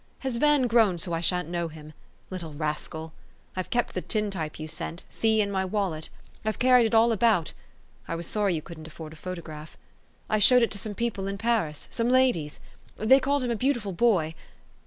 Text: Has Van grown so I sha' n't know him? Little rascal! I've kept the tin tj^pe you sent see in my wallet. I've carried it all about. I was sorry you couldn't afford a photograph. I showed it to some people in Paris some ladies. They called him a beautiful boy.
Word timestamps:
Has 0.21 0.37
Van 0.37 0.65
grown 0.65 0.97
so 0.97 1.13
I 1.13 1.21
sha' 1.21 1.41
n't 1.43 1.49
know 1.49 1.67
him? 1.67 1.93
Little 2.31 2.55
rascal! 2.55 3.13
I've 3.55 3.69
kept 3.69 3.93
the 3.93 4.01
tin 4.01 4.31
tj^pe 4.31 4.57
you 4.57 4.67
sent 4.67 5.03
see 5.09 5.41
in 5.41 5.51
my 5.51 5.63
wallet. 5.63 6.09
I've 6.43 6.57
carried 6.57 6.87
it 6.87 6.95
all 6.95 7.11
about. 7.11 7.53
I 8.07 8.15
was 8.15 8.25
sorry 8.25 8.55
you 8.55 8.63
couldn't 8.63 8.87
afford 8.87 9.13
a 9.13 9.15
photograph. 9.15 9.77
I 10.27 10.39
showed 10.39 10.63
it 10.63 10.71
to 10.71 10.79
some 10.79 10.95
people 10.95 11.27
in 11.27 11.37
Paris 11.37 11.87
some 11.91 12.09
ladies. 12.09 12.59
They 12.95 13.19
called 13.19 13.43
him 13.43 13.51
a 13.51 13.55
beautiful 13.55 13.93
boy. 13.93 14.33